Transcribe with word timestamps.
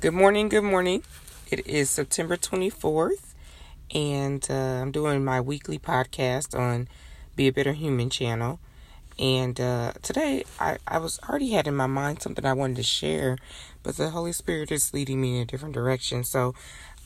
Good 0.00 0.14
morning, 0.14 0.48
good 0.48 0.62
morning. 0.62 1.02
It 1.50 1.66
is 1.66 1.90
September 1.90 2.36
24th, 2.36 3.34
and 3.92 4.46
uh, 4.48 4.54
I'm 4.54 4.92
doing 4.92 5.24
my 5.24 5.40
weekly 5.40 5.76
podcast 5.76 6.56
on 6.56 6.86
Be 7.34 7.48
a 7.48 7.52
Better 7.52 7.72
Human 7.72 8.08
channel. 8.08 8.60
And 9.18 9.60
uh, 9.60 9.94
today, 10.00 10.44
I, 10.60 10.78
I 10.86 10.98
was 10.98 11.18
already 11.28 11.50
had 11.50 11.66
in 11.66 11.74
my 11.74 11.88
mind 11.88 12.22
something 12.22 12.46
I 12.46 12.52
wanted 12.52 12.76
to 12.76 12.84
share, 12.84 13.38
but 13.82 13.96
the 13.96 14.10
Holy 14.10 14.30
Spirit 14.30 14.70
is 14.70 14.94
leading 14.94 15.20
me 15.20 15.34
in 15.34 15.42
a 15.42 15.46
different 15.46 15.74
direction. 15.74 16.22
So 16.22 16.54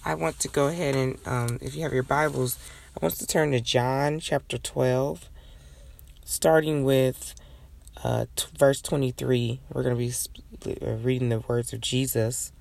I 0.05 0.15
want 0.15 0.39
to 0.41 0.49
go 0.49 0.67
ahead 0.67 0.95
and, 0.95 1.19
um, 1.25 1.59
if 1.63 1.75
you 1.75 1.85
have 1.85 1.95
your 1.95 2.03
Bibles, 2.03 2.59
I 2.95 2.99
want 3.01 3.15
to 3.15 3.27
turn 3.27 3.53
to 3.53 3.61
John 3.63 4.21
chapter 4.21 4.59
12, 4.59 5.31
starting 6.27 6.85
with 6.85 7.35
uh, 8.05 8.27
t- 8.37 8.49
verse 8.55 8.83
23. 8.83 9.61
We're 9.73 9.83
going 9.83 9.97
to 9.97 10.69
be 10.69 10.77
uh, 10.87 10.91
reading 10.97 11.31
the 11.31 11.41
words 11.41 11.73
of 11.73 11.81
Jesus. 11.81 12.53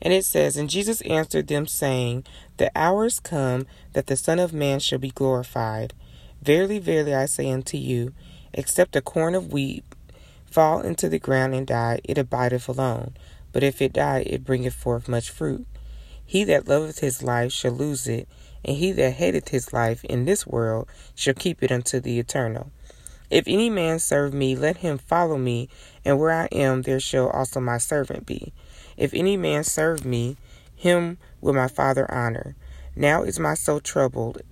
And 0.00 0.12
it 0.12 0.24
says, 0.24 0.56
And 0.56 0.70
Jesus 0.70 1.00
answered 1.02 1.48
them, 1.48 1.66
saying, 1.66 2.24
The 2.56 2.70
hour 2.76 3.06
is 3.06 3.20
come 3.20 3.66
that 3.92 4.06
the 4.06 4.16
Son 4.16 4.38
of 4.38 4.52
Man 4.52 4.78
shall 4.78 4.98
be 4.98 5.10
glorified. 5.10 5.94
Verily, 6.42 6.78
verily, 6.78 7.14
I 7.14 7.26
say 7.26 7.50
unto 7.50 7.76
you, 7.76 8.12
except 8.52 8.96
a 8.96 9.00
corn 9.00 9.34
of 9.34 9.52
wheat 9.52 9.84
fall 10.50 10.80
into 10.80 11.08
the 11.08 11.18
ground 11.18 11.54
and 11.54 11.66
die, 11.66 12.00
it 12.04 12.18
abideth 12.18 12.68
alone. 12.68 13.14
But 13.52 13.62
if 13.62 13.82
it 13.82 13.92
die, 13.92 14.24
it 14.26 14.44
bringeth 14.44 14.74
forth 14.74 15.08
much 15.08 15.30
fruit. 15.30 15.66
He 16.24 16.44
that 16.44 16.68
loveth 16.68 17.00
his 17.00 17.22
life 17.22 17.52
shall 17.52 17.72
lose 17.72 18.06
it, 18.06 18.28
and 18.64 18.76
he 18.76 18.92
that 18.92 19.14
hateth 19.14 19.48
his 19.48 19.72
life 19.72 20.04
in 20.04 20.24
this 20.24 20.46
world 20.46 20.88
shall 21.14 21.34
keep 21.34 21.62
it 21.62 21.72
unto 21.72 22.00
the 22.00 22.18
eternal. 22.18 22.70
If 23.30 23.44
any 23.46 23.70
man 23.70 23.98
serve 23.98 24.32
me, 24.32 24.56
let 24.56 24.78
him 24.78 24.98
follow 24.98 25.38
me, 25.38 25.68
and 26.04 26.18
where 26.18 26.32
I 26.32 26.46
am, 26.46 26.82
there 26.82 27.00
shall 27.00 27.28
also 27.28 27.60
my 27.60 27.78
servant 27.78 28.26
be. 28.26 28.52
If 28.98 29.14
any 29.14 29.38
man 29.38 29.64
serve 29.64 30.04
me, 30.04 30.36
him 30.76 31.16
will 31.40 31.54
my 31.54 31.68
Father 31.68 32.10
honor. 32.12 32.56
Now 32.94 33.22
is 33.22 33.38
my 33.38 33.54
soul 33.54 33.80
troubled, 33.80 34.42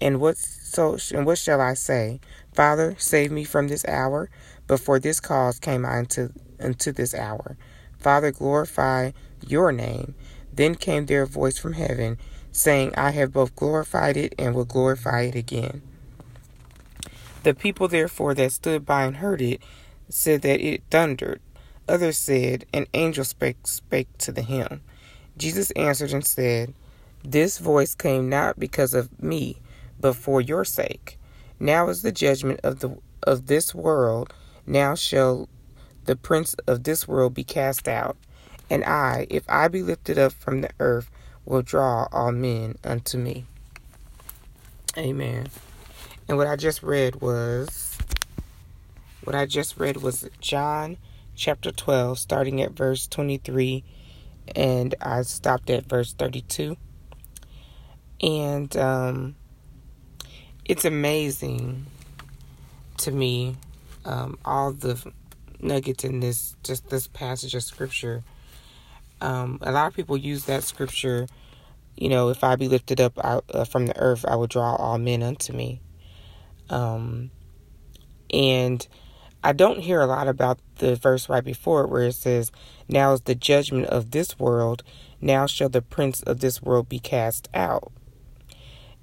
and 0.00 0.18
what 0.18 0.36
so 0.38 0.98
and 1.14 1.24
what 1.24 1.38
shall 1.38 1.60
I 1.60 1.74
say? 1.74 2.18
Father, 2.52 2.96
save 2.98 3.30
me 3.30 3.44
from 3.44 3.68
this 3.68 3.84
hour. 3.86 4.30
But 4.66 4.80
for 4.80 4.98
this 4.98 5.20
cause 5.20 5.58
came 5.58 5.84
I 5.84 5.98
into 5.98 6.32
into 6.58 6.92
this 6.92 7.14
hour. 7.14 7.56
Father, 7.98 8.32
glorify 8.32 9.12
your 9.46 9.70
name. 9.70 10.14
Then 10.52 10.74
came 10.74 11.06
there 11.06 11.22
a 11.22 11.26
voice 11.26 11.58
from 11.58 11.74
heaven, 11.74 12.18
saying, 12.50 12.94
I 12.96 13.10
have 13.10 13.32
both 13.32 13.54
glorified 13.54 14.16
it 14.16 14.34
and 14.38 14.54
will 14.54 14.64
glorify 14.64 15.22
it 15.22 15.34
again. 15.34 15.82
The 17.42 17.54
people 17.54 17.88
therefore 17.88 18.34
that 18.34 18.52
stood 18.52 18.86
by 18.86 19.04
and 19.04 19.16
heard 19.16 19.40
it 19.40 19.62
said 20.08 20.42
that 20.42 20.60
it 20.60 20.82
thundered. 20.90 21.40
Others 21.88 22.18
said, 22.18 22.64
An 22.72 22.86
angel 22.94 23.24
spake, 23.24 23.66
spake 23.66 24.08
to 24.18 24.32
the 24.32 24.42
him. 24.42 24.82
Jesus 25.36 25.70
answered 25.72 26.12
and 26.12 26.24
said, 26.24 26.74
This 27.24 27.58
voice 27.58 27.94
came 27.94 28.28
not 28.28 28.58
because 28.58 28.94
of 28.94 29.22
me, 29.22 29.58
but 30.00 30.14
for 30.14 30.40
your 30.40 30.64
sake. 30.64 31.18
Now 31.58 31.88
is 31.88 32.02
the 32.02 32.12
judgment 32.12 32.60
of 32.62 32.80
the 32.80 32.96
of 33.24 33.46
this 33.46 33.74
world. 33.74 34.32
Now 34.66 34.94
shall 34.94 35.48
the 36.04 36.16
prince 36.16 36.54
of 36.66 36.82
this 36.82 37.06
world 37.06 37.34
be 37.34 37.44
cast 37.44 37.86
out. 37.86 38.16
And 38.68 38.84
I, 38.84 39.26
if 39.30 39.44
I 39.48 39.68
be 39.68 39.82
lifted 39.82 40.18
up 40.18 40.32
from 40.32 40.60
the 40.60 40.70
earth, 40.80 41.10
will 41.44 41.62
draw 41.62 42.08
all 42.12 42.32
men 42.32 42.78
unto 42.84 43.18
me. 43.18 43.44
Amen. 44.96 45.48
And 46.28 46.36
what 46.36 46.46
I 46.46 46.56
just 46.56 46.82
read 46.82 47.20
was 47.20 47.98
what 49.24 49.36
I 49.36 49.46
just 49.46 49.78
read 49.78 49.98
was 49.98 50.28
John 50.40 50.96
chapter 51.34 51.72
12, 51.72 52.18
starting 52.18 52.60
at 52.62 52.72
verse 52.72 53.06
23, 53.06 53.84
and 54.54 54.94
I 55.00 55.22
stopped 55.22 55.70
at 55.70 55.86
verse 55.86 56.12
32. 56.12 56.76
And 58.20 58.76
um, 58.76 59.34
it's 60.64 60.84
amazing 60.84 61.86
to 62.98 63.10
me 63.10 63.56
um, 64.04 64.38
all 64.44 64.72
the 64.72 65.12
nuggets 65.60 66.04
in 66.04 66.20
this 66.20 66.56
just 66.62 66.88
this 66.88 67.06
passage 67.06 67.54
of 67.54 67.62
scripture. 67.62 68.22
Um, 69.20 69.58
a 69.62 69.72
lot 69.72 69.86
of 69.86 69.94
people 69.94 70.16
use 70.16 70.46
that 70.46 70.64
scripture, 70.64 71.28
you 71.96 72.08
know, 72.08 72.28
if 72.28 72.42
I 72.42 72.56
be 72.56 72.68
lifted 72.68 73.00
up 73.00 73.18
out, 73.24 73.44
uh, 73.52 73.64
from 73.64 73.86
the 73.86 73.96
earth, 73.96 74.24
I 74.26 74.34
will 74.36 74.48
draw 74.48 74.74
all 74.74 74.98
men 74.98 75.22
unto 75.22 75.52
me. 75.52 75.80
Um, 76.70 77.30
and 78.32 78.86
I 79.44 79.52
don't 79.52 79.80
hear 79.80 80.00
a 80.00 80.06
lot 80.06 80.28
about 80.28 80.60
the 80.78 80.94
verse 80.94 81.28
right 81.28 81.44
before 81.44 81.82
it 81.82 81.90
where 81.90 82.04
it 82.04 82.14
says, 82.14 82.52
Now 82.88 83.12
is 83.12 83.22
the 83.22 83.34
judgment 83.34 83.86
of 83.86 84.12
this 84.12 84.38
world, 84.38 84.82
now 85.20 85.46
shall 85.46 85.68
the 85.68 85.82
prince 85.82 86.22
of 86.22 86.40
this 86.40 86.62
world 86.62 86.88
be 86.88 86.98
cast 86.98 87.48
out. 87.52 87.92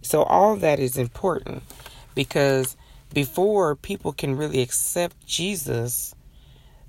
So, 0.01 0.23
all 0.23 0.55
that 0.57 0.79
is 0.79 0.97
important 0.97 1.63
because 2.15 2.77
before 3.13 3.75
people 3.75 4.13
can 4.13 4.37
really 4.37 4.61
accept 4.61 5.25
Jesus, 5.25 6.15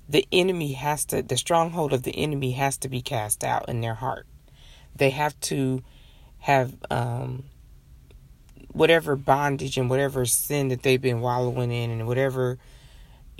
the 0.07 0.27
enemy 0.31 0.73
has 0.73 1.05
to, 1.05 1.21
the 1.21 1.37
stronghold 1.37 1.93
of 1.93 2.03
the 2.03 2.15
enemy 2.17 2.51
has 2.51 2.77
to 2.79 2.89
be 2.89 3.01
cast 3.01 3.43
out 3.43 3.67
in 3.67 3.81
their 3.81 3.95
heart. 3.95 4.27
They 4.95 5.09
have 5.09 5.39
to 5.41 5.83
have 6.39 6.73
um, 6.89 7.43
whatever 8.71 9.15
bondage 9.15 9.77
and 9.77 9.89
whatever 9.89 10.25
sin 10.25 10.69
that 10.69 10.83
they've 10.83 11.01
been 11.01 11.21
wallowing 11.21 11.71
in 11.71 11.91
and 11.91 12.07
whatever 12.07 12.57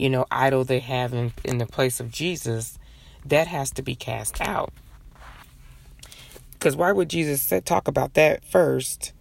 you 0.01 0.09
know, 0.09 0.25
idol 0.31 0.63
they 0.63 0.79
have 0.79 1.13
in, 1.13 1.31
in 1.43 1.59
the 1.59 1.67
place 1.67 1.99
of 1.99 2.09
Jesus, 2.09 2.79
that 3.23 3.45
has 3.45 3.69
to 3.69 3.83
be 3.83 3.93
cast 3.93 4.41
out. 4.41 4.73
Because 6.53 6.75
why 6.75 6.91
would 6.91 7.07
Jesus 7.07 7.43
say, 7.43 7.61
talk 7.61 7.87
about 7.87 8.15
that 8.15 8.43
first 8.43 9.13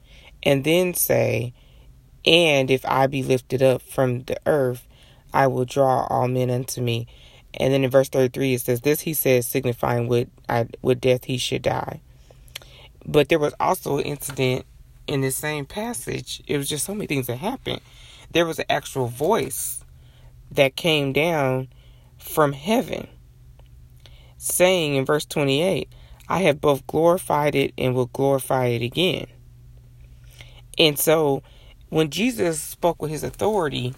and 0.42 0.64
then 0.64 0.94
say, 0.94 1.52
and 2.24 2.70
if 2.70 2.82
I 2.86 3.08
be 3.08 3.22
lifted 3.22 3.62
up 3.62 3.82
from 3.82 4.22
the 4.22 4.38
earth, 4.46 4.86
I 5.34 5.48
will 5.48 5.66
draw 5.66 6.06
all 6.08 6.28
men 6.28 6.48
unto 6.48 6.80
me. 6.80 7.06
And 7.52 7.74
then 7.74 7.84
in 7.84 7.91
verse 7.91 8.08
33 8.08 8.54
it 8.54 8.62
says, 8.62 8.80
This 8.80 9.02
he 9.02 9.12
says, 9.12 9.47
signifying 9.47 10.08
with, 10.08 10.28
I, 10.48 10.66
with 10.80 11.02
death 11.02 11.24
he 11.24 11.36
should 11.36 11.60
die. 11.60 12.00
But 13.04 13.28
there 13.28 13.38
was 13.38 13.52
also 13.60 13.98
an 13.98 14.04
incident 14.04 14.64
in 15.06 15.20
the 15.20 15.30
same 15.30 15.66
passage. 15.66 16.42
It 16.47 16.56
was 16.56 16.70
just 16.70 16.86
so 16.86 16.94
many 16.94 17.06
things 17.06 17.26
that 17.26 17.36
happened. 17.36 17.82
There 18.30 18.47
was 18.47 18.58
an 18.58 18.66
actual 18.70 19.08
voice 19.08 19.79
that 20.50 20.76
came 20.76 21.12
down 21.12 21.68
from 22.18 22.52
heaven, 22.52 23.08
saying 24.36 24.94
in 24.94 25.04
verse 25.04 25.24
28, 25.26 25.92
I 26.28 26.42
have 26.42 26.60
both 26.60 26.86
glorified 26.86 27.54
it 27.54 27.72
and 27.76 27.94
will 27.94 28.06
glorify 28.06 28.66
it 28.66 28.82
again. 28.82 29.26
And 30.78 30.98
so 30.98 31.42
when 31.88 32.10
Jesus 32.10 32.60
spoke 32.60 33.02
with 33.02 33.10
his 33.10 33.24
authority, 33.24 33.94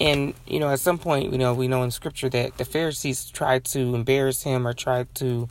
and 0.00 0.34
you 0.46 0.60
know, 0.60 0.70
at 0.70 0.80
some 0.80 0.98
point, 0.98 1.32
you 1.32 1.38
know, 1.38 1.54
we 1.54 1.68
know 1.68 1.82
in 1.82 1.90
scripture 1.90 2.28
that 2.28 2.58
the 2.58 2.64
Pharisees 2.64 3.30
tried 3.30 3.64
to 3.66 3.94
embarrass 3.94 4.42
him 4.42 4.66
or 4.66 4.72
tried 4.72 5.14
to 5.16 5.48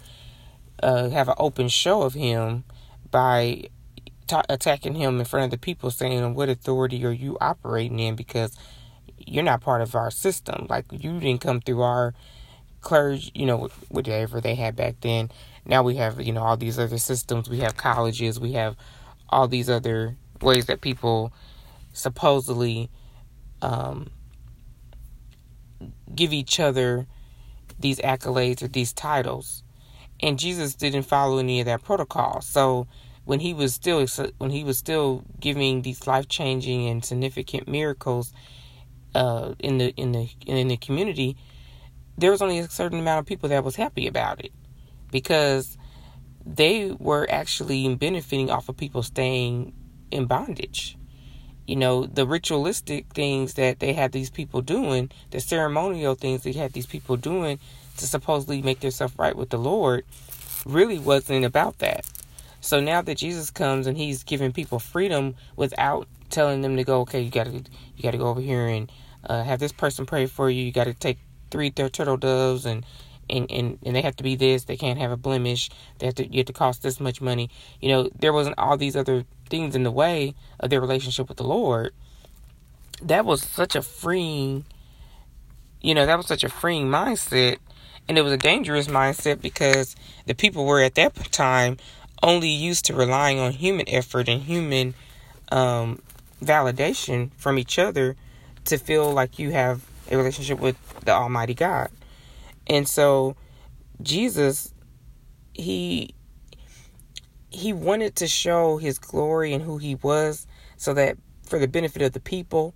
uh, 0.81 1.09
have 1.09 1.29
an 1.29 1.35
open 1.37 1.67
show 1.67 2.03
of 2.03 2.13
him 2.13 2.63
by 3.09 3.63
ta- 4.27 4.43
attacking 4.49 4.95
him 4.95 5.19
in 5.19 5.25
front 5.25 5.45
of 5.45 5.51
the 5.51 5.57
people, 5.57 5.91
saying, 5.91 6.35
What 6.35 6.49
authority 6.49 7.05
are 7.05 7.11
you 7.11 7.37
operating 7.39 7.99
in? 7.99 8.15
Because 8.15 8.57
you're 9.25 9.43
not 9.43 9.61
part 9.61 9.81
of 9.81 9.95
our 9.95 10.11
system. 10.11 10.67
Like 10.69 10.85
you 10.91 11.19
didn't 11.19 11.41
come 11.41 11.61
through 11.61 11.81
our 11.81 12.13
clergy, 12.81 13.31
you 13.33 13.45
know, 13.45 13.69
whatever 13.89 14.41
they 14.41 14.55
had 14.55 14.75
back 14.75 14.95
then. 15.01 15.31
Now 15.65 15.83
we 15.83 15.95
have, 15.95 16.21
you 16.21 16.33
know, 16.33 16.43
all 16.43 16.57
these 16.57 16.77
other 16.79 16.97
systems. 16.97 17.49
We 17.49 17.59
have 17.59 17.77
colleges. 17.77 18.39
We 18.39 18.53
have 18.53 18.75
all 19.29 19.47
these 19.47 19.69
other 19.69 20.15
ways 20.41 20.65
that 20.65 20.81
people 20.81 21.33
supposedly 21.93 22.89
um, 23.61 24.09
give 26.13 26.33
each 26.33 26.59
other 26.59 27.07
these 27.79 27.99
accolades 27.99 28.61
or 28.61 28.67
these 28.67 28.93
titles. 28.93 29.63
And 30.19 30.39
Jesus 30.39 30.75
didn't 30.75 31.03
follow 31.03 31.37
any 31.37 31.59
of 31.59 31.65
that 31.65 31.83
protocol. 31.83 32.41
So 32.41 32.87
when 33.25 33.39
he 33.39 33.53
was 33.53 33.73
still 33.73 34.05
when 34.37 34.51
he 34.51 34.63
was 34.63 34.77
still 34.77 35.23
giving 35.39 35.81
these 35.81 36.07
life 36.07 36.27
changing 36.27 36.87
and 36.87 37.03
significant 37.03 37.67
miracles, 37.67 38.33
uh, 39.15 39.53
in 39.59 39.77
the 39.77 39.89
in 39.95 40.11
the 40.11 40.29
in 40.45 40.67
the 40.67 40.77
community, 40.77 41.37
there 42.17 42.31
was 42.31 42.41
only 42.41 42.59
a 42.59 42.69
certain 42.69 42.99
amount 42.99 43.19
of 43.19 43.25
people 43.25 43.49
that 43.49 43.63
was 43.63 43.75
happy 43.75 44.07
about 44.07 44.43
it 44.43 44.51
because 45.11 45.77
they 46.45 46.91
were 46.99 47.27
actually 47.29 47.93
benefiting 47.95 48.49
off 48.49 48.69
of 48.69 48.77
people 48.77 49.03
staying 49.03 49.73
in 50.11 50.25
bondage. 50.25 50.97
You 51.65 51.77
know, 51.77 52.05
the 52.05 52.27
ritualistic 52.27 53.05
things 53.13 53.53
that 53.53 53.79
they 53.79 53.93
had 53.93 54.11
these 54.11 54.29
people 54.29 54.61
doing, 54.61 55.09
the 55.31 55.39
ceremonial 55.39 56.15
things 56.15 56.43
they 56.43 56.51
had 56.51 56.73
these 56.73 56.85
people 56.85 57.15
doing 57.15 57.59
to 57.97 58.07
supposedly 58.07 58.61
make 58.61 58.81
themselves 58.81 59.13
right 59.17 59.35
with 59.35 59.49
the 59.49 59.57
Lord, 59.57 60.03
really 60.65 60.99
wasn't 60.99 61.45
about 61.45 61.79
that. 61.79 62.05
So 62.59 62.79
now 62.79 63.01
that 63.01 63.17
Jesus 63.17 63.49
comes 63.49 63.87
and 63.87 63.97
he's 63.97 64.23
giving 64.23 64.51
people 64.51 64.79
freedom 64.79 65.35
without 65.55 66.07
telling 66.33 66.61
them 66.61 66.75
to 66.77 66.83
go, 66.83 67.01
okay, 67.01 67.21
you 67.21 67.31
got 67.31 67.45
to 67.45 67.51
you 67.51 68.03
got 68.03 68.11
to 68.11 68.17
go 68.17 68.27
over 68.27 68.41
here 68.41 68.67
and 68.67 68.91
uh, 69.25 69.43
have 69.43 69.59
this 69.59 69.71
person 69.71 70.05
pray 70.05 70.25
for 70.25 70.49
you. 70.49 70.63
You 70.65 70.71
got 70.71 70.85
to 70.85 70.93
take 70.93 71.19
three 71.51 71.71
turtle 71.71 72.17
doves 72.17 72.65
and 72.65 72.85
and, 73.29 73.49
and, 73.49 73.79
and 73.85 73.95
they 73.95 74.01
have 74.01 74.17
to 74.17 74.23
be 74.23 74.35
this, 74.35 74.65
they 74.65 74.75
can't 74.75 74.99
have 74.99 75.09
a 75.09 75.15
blemish, 75.15 75.69
they 75.99 76.07
have 76.07 76.15
to 76.15 76.27
you 76.27 76.39
have 76.39 76.47
to 76.47 76.53
cost 76.53 76.83
this 76.83 76.99
much 76.99 77.21
money. 77.21 77.49
You 77.79 77.89
know, 77.89 78.09
there 78.19 78.33
wasn't 78.33 78.57
all 78.57 78.75
these 78.75 78.97
other 78.97 79.23
things 79.49 79.75
in 79.75 79.83
the 79.83 79.91
way 79.91 80.35
of 80.59 80.69
their 80.69 80.81
relationship 80.81 81.29
with 81.29 81.37
the 81.37 81.45
Lord. 81.45 81.93
That 83.01 83.25
was 83.25 83.43
such 83.43 83.75
a 83.75 83.81
freeing 83.81 84.65
you 85.81 85.93
know, 85.93 86.05
that 86.05 86.17
was 86.17 86.27
such 86.27 86.43
a 86.43 86.49
freeing 86.49 86.87
mindset 86.87 87.57
and 88.07 88.17
it 88.17 88.21
was 88.21 88.33
a 88.33 88.37
dangerous 88.37 88.87
mindset 88.87 89.41
because 89.41 89.95
the 90.25 90.33
people 90.33 90.65
were 90.65 90.81
at 90.81 90.95
that 90.95 91.15
time 91.31 91.77
only 92.21 92.49
used 92.49 92.85
to 92.85 92.93
relying 92.93 93.39
on 93.39 93.51
human 93.51 93.87
effort 93.89 94.27
and 94.29 94.43
human 94.43 94.93
um, 95.51 96.01
validation 96.41 97.31
from 97.37 97.57
each 97.57 97.77
other 97.79 98.15
to 98.65 98.77
feel 98.77 99.11
like 99.11 99.39
you 99.39 99.51
have 99.51 99.83
a 100.11 100.17
relationship 100.17 100.59
with 100.59 100.77
the 101.01 101.11
Almighty 101.11 101.53
God. 101.53 101.89
And 102.67 102.87
so 102.87 103.35
Jesus, 104.01 104.73
he 105.53 106.13
he 107.49 107.71
wanted 107.71 108.15
to 108.15 108.27
show 108.27 108.77
his 108.77 108.97
glory 108.97 109.53
and 109.53 109.63
who 109.63 109.77
he 109.77 109.95
was 109.95 110.47
so 110.75 110.93
that 110.95 111.17
for 111.45 111.59
the 111.59 111.67
benefit 111.67 112.01
of 112.01 112.13
the 112.13 112.19
people, 112.19 112.73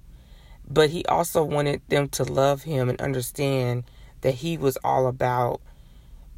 but 0.69 0.92
he 0.92 1.03
also 1.06 1.44
wanted 1.44 1.81
them 1.88 2.07
to 2.10 2.24
love 2.24 2.63
him 2.63 2.89
and 2.89 3.01
understand 3.01 3.86
that 4.21 4.36
he 4.36 4.57
was 4.57 4.77
all 4.83 5.07
about 5.07 5.62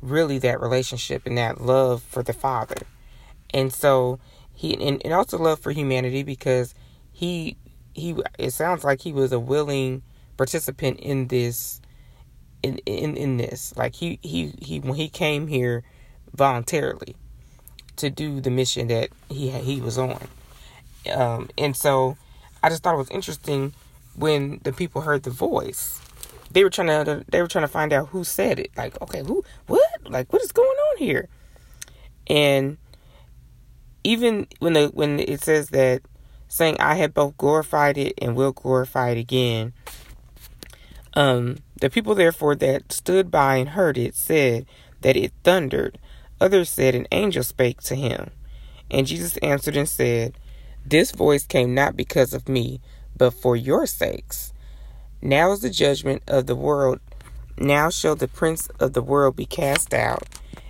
really 0.02 0.40
that 0.40 0.62
relationship 0.62 1.26
and 1.26 1.38
that 1.38 1.60
love 1.60 2.02
for 2.02 2.24
the 2.24 2.34
Father. 2.34 2.78
And 3.54 3.74
so 3.74 4.20
he 4.54 4.74
and, 4.74 5.02
and 5.04 5.14
also 5.14 5.38
love 5.38 5.60
for 5.60 5.72
humanity 5.72 6.24
because 6.24 6.74
he 7.20 7.58
he 7.94 8.16
it 8.38 8.52
sounds 8.52 8.86
like 8.86 9.02
he 9.02 9.12
was 9.12 9.34
a 9.34 9.40
willing 9.40 10.04
participant 10.38 11.02
in 11.02 11.28
this 11.28 11.82
in 12.64 12.78
in, 12.86 13.18
in 13.18 13.36
this. 13.36 13.76
Like 13.76 13.96
he, 13.96 14.20
he 14.22 14.54
he 14.62 14.80
when 14.80 14.96
he 14.96 15.10
came 15.10 15.48
here 15.48 15.84
voluntarily 16.34 17.18
to 17.98 18.10
do 18.10 18.40
the 18.40 18.50
mission 18.50 18.88
that 18.88 19.10
he 19.28 19.50
he 19.50 19.82
was 19.82 19.98
on. 19.98 20.30
Um, 21.14 21.50
and 21.58 21.76
so 21.76 22.16
I 22.64 22.70
just 22.70 22.84
thought 22.84 22.94
it 22.94 23.00
was 23.00 23.10
interesting 23.10 23.74
when 24.16 24.62
the 24.64 24.72
people 24.72 25.02
heard 25.02 25.24
the 25.24 25.30
voice 25.30 26.00
they 26.52 26.64
were 26.64 26.70
trying 26.70 26.88
to 26.88 27.26
they 27.28 27.42
were 27.42 27.50
trying 27.50 27.66
to 27.66 27.68
find 27.68 27.92
out 27.92 28.08
who 28.08 28.24
said 28.24 28.60
it. 28.60 28.72
Like, 28.78 29.00
okay, 29.02 29.24
who 29.24 29.44
what? 29.68 29.90
Like 30.06 30.32
what 30.32 30.42
is 30.42 30.54
going 30.54 30.70
on 30.70 30.98
here? 30.98 31.28
And 32.28 32.78
even 34.06 34.48
when 34.60 34.72
the 34.72 34.88
when 34.88 35.20
it 35.20 35.42
says 35.42 35.70
that 35.72 36.02
saying 36.50 36.76
I 36.80 36.96
have 36.96 37.14
both 37.14 37.38
glorified 37.38 37.98
it 37.98 38.16
and 38.18 38.36
will 38.36 38.52
glorify 38.52 39.12
it 39.12 39.18
again, 39.18 39.72
um, 41.14 41.58
the 41.80 41.90
people 41.90 42.16
therefore 42.16 42.56
that 42.56 42.92
stood 42.92 43.32
by 43.32 43.56
and 43.56 43.70
heard 43.70 43.98
it 43.98 44.16
said 44.16 44.66
that 45.02 45.16
it 45.16 45.32
thundered. 45.44 45.98
Others 46.42 46.70
said 46.70 46.96
an 46.96 47.08
angel 47.12 47.44
spake 47.44 47.82
to 47.84 47.96
him. 47.96 48.32
And 48.92 49.08
Jesus 49.08 49.38
answered 49.38 49.78
and 49.78 49.88
said, 49.88 50.38
This 50.86 51.12
voice 51.12 51.46
came 51.46 51.74
not 51.74 51.96
because 51.96 52.34
of 52.34 52.50
me, 52.50 52.82
but 53.16 53.32
for 53.32 53.56
your 53.56 53.86
sakes. 53.86 54.54
Now 55.22 55.52
is 55.52 55.60
the 55.62 55.70
judgment 55.70 56.24
of 56.28 56.48
the 56.48 56.56
world. 56.56 57.00
Now 57.58 57.90
shall 57.90 58.16
the 58.16 58.28
prince 58.28 58.68
of 58.80 58.94
the 58.94 59.02
world 59.02 59.36
be 59.36 59.46
cast 59.46 59.94
out. 59.94 60.24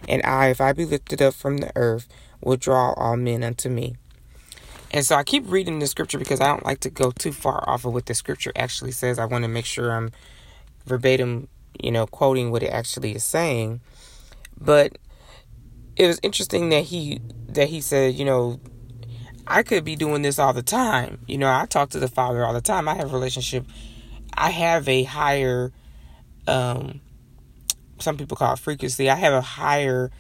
And 0.08 0.24
I, 0.24 0.48
if 0.48 0.60
I 0.60 0.74
be 0.74 0.86
lifted 0.86 1.22
up 1.22 1.36
from 1.36 1.58
the 1.58 1.72
earth, 1.76 2.08
will 2.42 2.58
draw 2.58 2.94
all 2.94 3.16
men 3.16 3.44
unto 3.44 3.70
me. 3.70 3.96
And 4.92 5.06
so 5.06 5.16
I 5.16 5.24
keep 5.24 5.50
reading 5.50 5.80
the 5.80 5.88
scripture 5.88 6.18
because 6.18 6.42
I 6.42 6.48
don't 6.48 6.66
like 6.66 6.80
to 6.82 6.90
go 6.90 7.12
too 7.12 7.32
far 7.32 7.68
off 7.70 7.86
of 7.86 7.94
what 7.94 8.08
the 8.08 8.16
scripture 8.16 8.52
actually 8.56 8.92
says. 8.92 9.20
I 9.20 9.26
want 9.26 9.44
to 9.44 9.48
make 9.48 9.66
sure 9.66 9.92
I'm 9.92 10.12
verbatim, 10.86 11.48
you 11.82 11.92
know, 11.92 12.08
quoting 12.08 12.52
what 12.52 12.64
it 12.64 12.72
actually 12.72 13.16
is 13.16 13.24
saying. 13.24 13.82
But 14.60 14.98
it 15.96 16.08
was 16.08 16.20
interesting 16.24 16.70
that 16.70 16.86
he 16.86 17.22
that 17.50 17.70
he 17.70 17.82
said, 17.82 18.16
you 18.16 18.26
know, 18.26 18.60
I 19.46 19.64
could 19.64 19.84
be 19.84 19.96
doing 19.96 20.24
this 20.24 20.40
all 20.40 20.54
the 20.54 20.64
time. 20.64 21.20
You 21.28 21.38
know, 21.38 21.50
I 21.50 21.66
talk 21.66 21.90
to 21.92 22.00
the 22.00 22.08
Father 22.08 22.44
all 22.44 22.54
the 22.54 22.62
time. 22.62 22.88
I 22.88 22.96
have 22.96 23.12
a 23.12 23.14
relationship 23.14 23.66
I 24.34 24.52
have 24.52 24.88
a 24.88 25.04
higher, 25.04 25.74
um, 26.48 27.02
some 28.00 28.18
people 28.18 28.38
call 28.38 28.54
it 28.54 28.60
frequency. 28.60 29.10
I 29.10 29.16
have 29.16 29.34
a 29.34 29.42
higher 29.42 30.12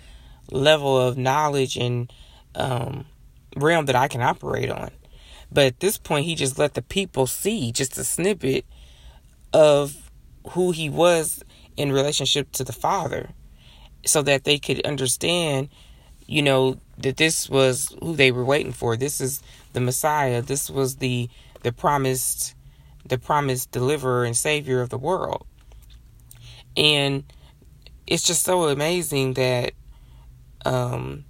level 0.51 0.99
of 0.99 1.17
knowledge 1.17 1.77
and 1.77 2.11
um, 2.55 3.05
realm 3.55 3.85
that 3.85 3.95
I 3.95 4.07
can 4.07 4.21
operate 4.21 4.69
on. 4.69 4.91
But 5.51 5.65
at 5.65 5.79
this 5.79 5.97
point, 5.97 6.25
he 6.25 6.35
just 6.35 6.59
let 6.59 6.75
the 6.75 6.81
people 6.81 7.27
see 7.27 7.71
just 7.71 7.97
a 7.97 8.03
snippet 8.03 8.65
of 9.53 10.11
who 10.51 10.71
he 10.71 10.89
was 10.89 11.43
in 11.75 11.91
relationship 11.91 12.51
to 12.51 12.63
the 12.63 12.73
Father 12.73 13.29
so 14.05 14.21
that 14.21 14.43
they 14.43 14.59
could 14.59 14.85
understand, 14.85 15.69
you 16.27 16.41
know, 16.41 16.79
that 16.97 17.17
this 17.17 17.49
was 17.49 17.95
who 18.01 18.15
they 18.15 18.31
were 18.31 18.45
waiting 18.45 18.73
for. 18.73 18.95
This 18.95 19.19
is 19.19 19.41
the 19.73 19.79
Messiah. 19.79 20.41
This 20.41 20.69
was 20.69 20.97
the 20.97 21.29
the 21.63 21.71
promised 21.71 22.55
the 23.05 23.17
promised 23.17 23.71
deliverer 23.71 24.23
and 24.23 24.37
savior 24.37 24.81
of 24.81 24.89
the 24.89 24.97
world. 24.97 25.45
And 26.77 27.23
it's 28.05 28.23
just 28.23 28.43
so 28.43 28.67
amazing 28.67 29.33
that 29.33 29.73
um, 30.65 31.25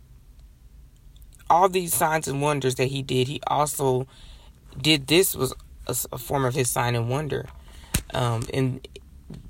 all 1.49 1.69
these 1.69 1.93
signs 1.93 2.27
and 2.27 2.41
wonders 2.41 2.75
that 2.75 2.85
he 2.85 3.01
did, 3.01 3.27
he 3.27 3.41
also 3.47 4.07
did 4.79 5.07
this 5.07 5.35
was 5.35 5.53
a, 5.87 5.95
a 6.11 6.17
form 6.17 6.45
of 6.45 6.53
his 6.53 6.69
sign 6.69 6.95
and 6.95 7.09
wonder. 7.09 7.47
Um, 8.13 8.45
and 8.53 8.87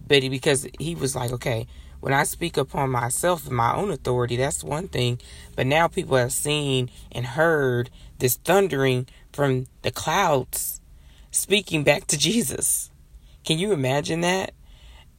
but 0.07 0.21
because 0.21 0.67
he 0.79 0.95
was 0.95 1.15
like, 1.15 1.31
okay, 1.31 1.67
when 1.99 2.13
I 2.13 2.23
speak 2.23 2.57
upon 2.57 2.89
myself 2.89 3.45
and 3.45 3.55
my 3.55 3.75
own 3.75 3.91
authority, 3.91 4.37
that's 4.37 4.63
one 4.63 4.87
thing. 4.87 5.19
But 5.55 5.67
now 5.67 5.87
people 5.87 6.17
have 6.17 6.31
seen 6.31 6.89
and 7.11 7.25
heard 7.25 7.89
this 8.17 8.35
thundering 8.35 9.07
from 9.31 9.67
the 9.81 9.91
clouds 9.91 10.81
speaking 11.31 11.83
back 11.83 12.07
to 12.07 12.17
Jesus. 12.17 12.89
Can 13.43 13.59
you 13.59 13.71
imagine 13.71 14.21
that? 14.21 14.53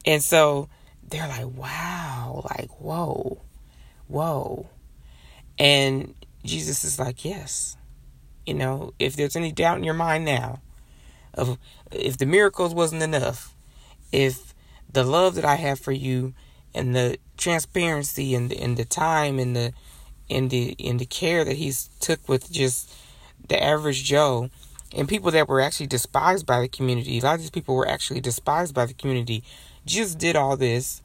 And 0.05 0.23
so 0.23 0.69
they're 1.07 1.27
like, 1.27 1.47
wow, 1.55 2.43
like, 2.49 2.69
whoa, 2.79 3.41
whoa. 4.07 4.67
And 5.59 6.15
Jesus 6.43 6.83
is 6.83 6.99
like, 6.99 7.23
yes. 7.23 7.77
You 8.45 8.55
know, 8.55 8.93
if 8.99 9.15
there's 9.15 9.35
any 9.35 9.51
doubt 9.51 9.77
in 9.77 9.83
your 9.83 9.93
mind 9.93 10.25
now, 10.25 10.61
of 11.33 11.57
if 11.91 12.17
the 12.17 12.25
miracles 12.25 12.73
wasn't 12.73 13.03
enough, 13.03 13.55
if 14.11 14.53
the 14.91 15.03
love 15.03 15.35
that 15.35 15.45
I 15.45 15.55
have 15.55 15.79
for 15.79 15.91
you 15.91 16.33
and 16.73 16.95
the 16.95 17.17
transparency 17.37 18.35
and 18.35 18.49
the, 18.49 18.59
and 18.59 18.77
the 18.77 18.85
time 18.85 19.39
and 19.39 19.55
the 19.55 19.73
and 20.29 20.49
the 20.49 20.75
and 20.79 20.99
the 20.99 21.05
care 21.05 21.45
that 21.45 21.57
he's 21.57 21.89
took 21.99 22.27
with 22.27 22.51
just 22.51 22.93
the 23.47 23.61
average 23.61 24.03
Joe, 24.03 24.49
and 24.95 25.07
people 25.07 25.31
that 25.31 25.47
were 25.47 25.61
actually 25.61 25.87
despised 25.87 26.45
by 26.45 26.61
the 26.61 26.67
community. 26.67 27.19
A 27.19 27.23
lot 27.23 27.35
of 27.35 27.41
these 27.41 27.49
people 27.49 27.75
were 27.75 27.87
actually 27.87 28.21
despised 28.21 28.73
by 28.73 28.85
the 28.85 28.93
community. 28.93 29.43
Jesus 29.85 30.15
did 30.15 30.35
all 30.35 30.57
this, 30.57 31.01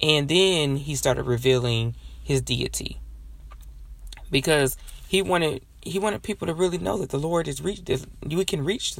and 0.00 0.28
then 0.28 0.76
he 0.76 0.94
started 0.94 1.24
revealing 1.24 1.94
his 2.22 2.40
deity 2.40 3.01
because 4.32 4.76
he 5.06 5.22
wanted 5.22 5.64
he 5.82 5.98
wanted 5.98 6.22
people 6.22 6.46
to 6.46 6.54
really 6.54 6.78
know 6.78 6.98
that 6.98 7.10
the 7.10 7.18
Lord 7.18 7.46
is 7.46 7.60
reached. 7.60 7.88
We 8.26 8.44
can 8.44 8.64
reach. 8.64 8.96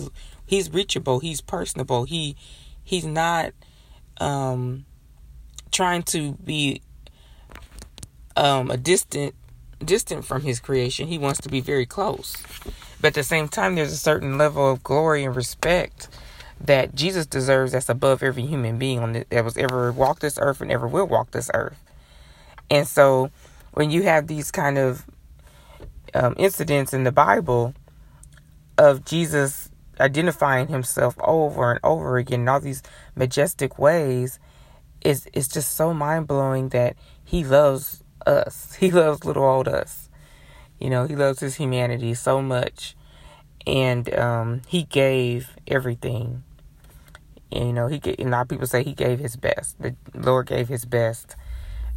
He's 0.46 0.70
reachable. 0.70 1.18
He's 1.18 1.40
personable. 1.40 2.04
He 2.04 2.36
he's 2.84 3.06
not 3.06 3.52
um, 4.18 4.84
trying 5.72 6.02
to 6.04 6.32
be 6.34 6.82
um, 8.36 8.70
a 8.70 8.76
distant 8.76 9.34
distant 9.84 10.24
from 10.24 10.42
his 10.42 10.60
creation. 10.60 11.08
He 11.08 11.18
wants 11.18 11.40
to 11.40 11.48
be 11.48 11.60
very 11.60 11.86
close. 11.86 12.36
But 13.00 13.08
at 13.08 13.14
the 13.14 13.24
same 13.24 13.48
time, 13.48 13.74
there's 13.74 13.92
a 13.92 13.96
certain 13.96 14.38
level 14.38 14.70
of 14.70 14.84
glory 14.84 15.24
and 15.24 15.34
respect 15.34 16.08
that 16.60 16.94
Jesus 16.94 17.26
deserves 17.26 17.72
that's 17.72 17.88
above 17.88 18.22
every 18.22 18.46
human 18.46 18.78
being 18.78 19.00
on 19.00 19.12
the, 19.12 19.26
that 19.30 19.44
was 19.44 19.56
ever 19.56 19.90
walked 19.90 20.20
this 20.20 20.38
earth 20.40 20.60
and 20.60 20.70
ever 20.70 20.86
will 20.86 21.06
walk 21.06 21.32
this 21.32 21.50
earth. 21.52 21.78
And 22.70 22.86
so 22.86 23.30
when 23.72 23.90
you 23.90 24.02
have 24.04 24.28
these 24.28 24.52
kind 24.52 24.78
of 24.78 25.04
um, 26.14 26.34
incidents 26.38 26.92
in 26.92 27.04
the 27.04 27.12
Bible 27.12 27.74
of 28.78 29.04
Jesus 29.04 29.70
identifying 30.00 30.68
himself 30.68 31.14
over 31.20 31.70
and 31.70 31.80
over 31.84 32.16
again 32.16 32.40
in 32.40 32.48
all 32.48 32.60
these 32.60 32.82
majestic 33.14 33.78
ways, 33.78 34.38
is 35.02 35.28
it's 35.32 35.48
just 35.48 35.74
so 35.74 35.92
mind 35.92 36.26
blowing 36.26 36.70
that 36.70 36.96
he 37.24 37.44
loves 37.44 38.02
us. 38.26 38.76
He 38.80 38.90
loves 38.90 39.24
little 39.24 39.44
old 39.44 39.68
us. 39.68 40.08
You 40.78 40.90
know, 40.90 41.06
he 41.06 41.14
loves 41.14 41.40
his 41.40 41.56
humanity 41.56 42.14
so 42.14 42.42
much. 42.42 42.96
And 43.66 44.12
um, 44.18 44.62
he 44.66 44.82
gave 44.82 45.50
everything. 45.68 46.42
And, 47.52 47.68
you 47.68 47.72
know, 47.72 47.86
he 47.86 47.98
gave, 47.98 48.18
a 48.18 48.24
lot 48.24 48.42
of 48.42 48.48
people 48.48 48.66
say 48.66 48.82
he 48.82 48.94
gave 48.94 49.20
his 49.20 49.36
best. 49.36 49.80
The 49.80 49.94
Lord 50.14 50.48
gave 50.48 50.68
his 50.68 50.84
best 50.84 51.36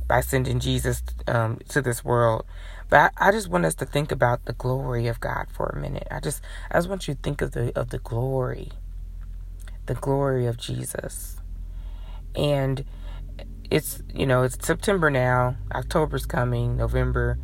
by 0.08 0.22
sending 0.22 0.60
Jesus 0.60 1.02
um, 1.28 1.60
to 1.70 1.82
this 1.82 2.06
world. 2.06 2.46
But 2.90 3.14
I, 3.18 3.30
I, 3.30 3.32
just 3.32 3.50
want 3.50 3.66
us 3.66 3.76
to 3.76 3.86
think 3.86 4.12
about 4.12 4.46
the 4.46 4.54
glory 4.54 5.08
of 5.08 5.20
God 5.20 5.48
for 5.52 5.68
a 5.68 5.80
minute. 5.80 6.08
I 6.12 6.20
just 6.20 6.42
I 6.70 6.78
just 6.78 6.90
want 6.90 7.08
you 7.08 7.16
to 7.16 7.20
think 7.22 7.42
of 7.42 7.52
the 7.52 7.78
of 7.78 7.90
the 7.90 8.00
glory. 8.00 8.72
The 9.88 9.96
glory 9.96 10.46
of 10.46 10.58
Jesus. 10.58 11.42
And 12.36 12.86
it's 13.72 14.02
you 14.14 14.26
know 14.26 14.44
it's 14.44 14.66
September 14.66 15.10
now. 15.10 15.56
October's 15.74 16.26
coming. 16.26 16.78
November, 16.78 17.38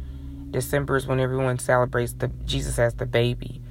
December 0.52 0.96
is 0.96 1.08
when 1.08 1.20
everyone 1.20 1.60
celebrates 1.60 2.14
the 2.14 2.28
Jesus 2.46 2.78
as 2.78 2.96
the 2.96 3.06
baby. 3.06 3.62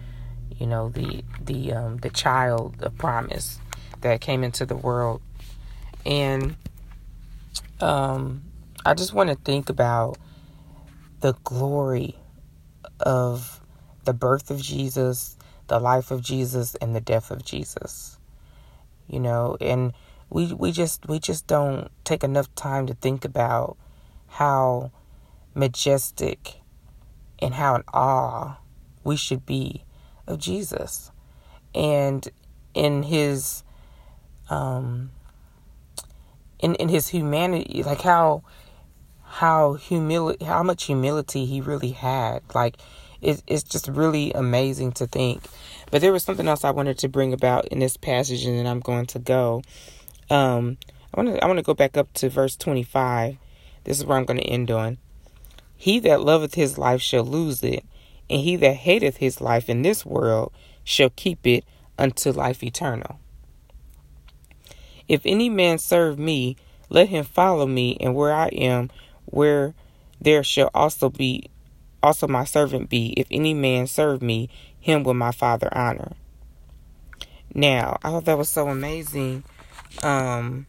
You 0.59 0.67
know 0.67 0.89
the 0.89 1.25
the 1.41 1.73
um, 1.73 1.99
the 1.99 2.11
child 2.11 2.83
of 2.83 2.97
promise 2.99 3.61
that 4.01 4.21
came 4.21 4.43
into 4.43 4.67
the 4.67 4.77
world, 4.77 5.23
and 6.05 6.57
um, 7.81 8.43
I 8.85 8.95
just 8.95 9.15
want 9.15 9.31
to 9.31 9.37
think 9.37 9.71
about 9.71 10.19
the 11.21 11.35
glory 11.45 12.17
of 13.01 13.61
the 14.05 14.13
birth 14.13 14.51
of 14.51 14.61
Jesus, 14.61 15.37
the 15.69 15.79
life 15.79 16.11
of 16.11 16.23
Jesus, 16.23 16.75
and 16.77 16.95
the 16.95 17.01
death 17.01 17.31
of 17.31 17.45
Jesus. 17.45 18.19
You 19.07 19.21
know, 19.21 19.57
and 19.61 19.93
we 20.31 20.53
we 20.55 20.73
just 20.73 21.09
we 21.09 21.19
just 21.19 21.47
don't 21.47 21.91
take 22.05 22.25
enough 22.25 22.55
time 22.55 22.87
to 22.87 22.95
think 22.95 23.25
about 23.25 23.77
how 24.29 24.93
majestic 25.55 26.61
and 27.41 27.55
how 27.55 27.75
in 27.75 27.83
awe 27.93 28.59
we 29.03 29.17
should 29.17 29.45
be 29.45 29.85
of 30.27 30.39
Jesus 30.39 31.11
and 31.75 32.29
in 32.75 33.03
his 33.03 33.65
um 34.49 35.11
in 36.61 36.75
in 36.77 36.89
his 36.89 37.09
humanity 37.09 37.83
like 37.83 38.03
how 38.03 38.43
how 39.35 39.75
humility 39.75 40.45
how 40.45 40.63
much 40.63 40.85
humility 40.85 41.47
he 41.47 41.61
really 41.61 41.93
had 41.93 42.43
like 42.55 42.77
it, 43.23 43.43
it's 43.47 43.63
just 43.63 43.87
really 43.89 44.33
amazing 44.33 44.91
to 44.93 45.07
think 45.07 45.43
but 45.91 46.01
there 46.01 46.13
was 46.13 46.25
something 46.25 46.49
else 46.49 46.65
i 46.65 46.71
wanted 46.71 46.99
to 46.99 47.09
bring 47.09 47.33
about 47.33 47.67
in 47.69 47.79
this 47.79 47.97
passage 47.97 48.45
and 48.45 48.59
then 48.59 48.67
i'm 48.67 48.81
going 48.81 49.07
to 49.07 49.19
go 49.19 49.63
um, 50.31 50.79
I 51.13 51.21
want 51.21 51.35
to 51.35 51.45
I 51.45 51.47
want 51.47 51.59
to 51.59 51.65
go 51.65 51.75
back 51.75 51.97
up 51.97 52.13
to 52.15 52.29
verse 52.29 52.57
25. 52.57 53.37
This 53.85 53.99
is 53.99 54.07
where 54.07 54.17
I'm 54.17 54.25
going 54.25 54.39
to 54.39 54.47
end 54.47 54.71
on. 54.71 54.99
He 55.77 55.99
that 56.01 56.21
loveth 56.21 56.55
his 56.55 56.79
life 56.79 57.03
shall 57.03 57.25
lose 57.25 57.63
it, 57.63 57.85
and 58.29 58.41
he 58.41 58.57
that 58.57 58.77
hateth 58.77 59.17
his 59.17 59.41
life 59.41 59.69
in 59.69 59.83
this 59.83 60.07
world 60.07 60.53
shall 60.85 61.11
keep 61.11 61.47
it 61.47 61.65
unto 61.99 62.31
life 62.31 62.63
eternal. 62.63 63.19
If 65.09 65.23
any 65.25 65.49
man 65.49 65.79
serve 65.79 66.19
me, 66.19 66.57
let 66.89 67.09
him 67.09 67.25
follow 67.25 67.67
me, 67.67 67.97
and 67.99 68.15
where 68.15 68.33
I 68.33 68.49
am, 68.49 68.91
where 69.31 69.75
there 70.21 70.43
shall 70.43 70.71
also 70.75 71.09
be 71.09 71.51
also 72.03 72.27
my 72.27 72.45
servant 72.45 72.89
be. 72.89 73.15
If 73.17 73.27
any 73.31 73.55
man 73.55 73.87
serve 73.87 74.23
me, 74.23 74.49
him 74.79 75.03
will 75.03 75.15
my 75.15 75.33
father 75.33 75.69
honor. 75.73 76.13
Now, 77.55 77.99
I 78.03 78.11
thought 78.11 78.25
that 78.27 78.39
was 78.39 78.49
so 78.49 78.69
amazing 78.69 79.45
um, 80.03 80.67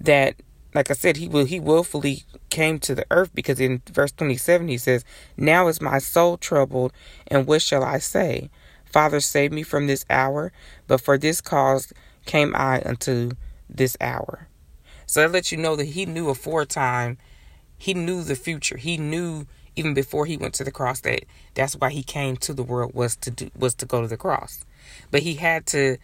that 0.00 0.36
like 0.74 0.90
I 0.90 0.94
said, 0.94 1.16
he 1.16 1.26
will 1.26 1.46
he 1.46 1.58
willfully 1.58 2.24
came 2.50 2.78
to 2.80 2.94
the 2.94 3.06
earth 3.10 3.34
because 3.34 3.58
in 3.58 3.80
verse 3.90 4.12
twenty 4.12 4.36
seven 4.36 4.68
he 4.68 4.76
says, 4.76 5.04
Now 5.36 5.68
is 5.68 5.80
my 5.80 5.98
soul 5.98 6.36
troubled, 6.36 6.92
and 7.26 7.46
what 7.46 7.62
shall 7.62 7.82
I 7.82 7.98
say? 7.98 8.50
Father, 8.84 9.20
save 9.20 9.52
me 9.52 9.62
from 9.62 9.86
this 9.86 10.04
hour, 10.10 10.52
but 10.86 11.00
for 11.00 11.16
this 11.16 11.40
cause 11.40 11.92
came 12.26 12.54
I 12.54 12.82
unto 12.84 13.30
this 13.70 13.96
hour. 14.00 14.48
So 15.06 15.20
that 15.20 15.32
lets 15.32 15.52
you 15.52 15.58
know 15.58 15.76
that 15.76 15.84
he 15.84 16.06
knew 16.06 16.28
aforetime, 16.28 17.18
he 17.78 17.94
knew 17.94 18.22
the 18.22 18.34
future. 18.34 18.76
He 18.76 18.96
knew 18.96 19.46
even 19.76 19.94
before 19.94 20.26
he 20.26 20.36
went 20.36 20.54
to 20.54 20.64
the 20.64 20.70
cross 20.70 21.00
that 21.00 21.24
that's 21.54 21.74
why 21.74 21.90
he 21.90 22.02
came 22.02 22.36
to 22.38 22.54
the 22.54 22.62
world 22.62 22.94
was 22.94 23.14
to 23.16 23.30
do 23.30 23.50
was 23.56 23.74
to 23.74 23.86
go 23.86 24.00
to 24.02 24.08
the 24.08 24.16
cross. 24.16 24.64
But 25.10 25.22
he 25.22 25.34
had 25.34 25.66
to 25.66 25.98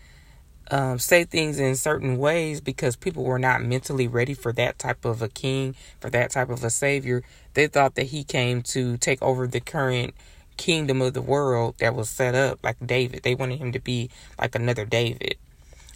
um, 0.71 0.99
say 0.99 1.25
things 1.25 1.59
in 1.59 1.75
certain 1.75 2.19
ways 2.19 2.61
because 2.61 2.97
people 2.97 3.25
were 3.25 3.39
not 3.39 3.63
mentally 3.63 4.07
ready 4.07 4.35
for 4.35 4.53
that 4.53 4.79
type 4.79 5.05
of 5.05 5.23
a 5.23 5.29
king, 5.29 5.75
for 6.01 6.11
that 6.11 6.31
type 6.31 6.51
of 6.51 6.63
a 6.63 6.71
savior. 6.71 7.23
They 7.55 7.67
thought 7.67 7.95
that 7.97 8.07
he 8.07 8.25
came 8.25 8.63
to 8.63 8.97
take 8.99 9.21
over 9.23 9.47
the 9.47 9.61
current 9.61 10.15
kingdom 10.57 11.03
of 11.03 11.15
the 11.15 11.23
world 11.23 11.75
that 11.79 11.95
was 11.95 12.09
set 12.09 12.35
up 12.35 12.59
like 12.63 12.77
David. 12.85 13.23
They 13.23 13.35
wanted 13.35 13.59
him 13.59 13.73
to 13.73 13.81
be 13.81 14.11
like 14.39 14.55
another 14.55 14.85
David. 14.85 15.37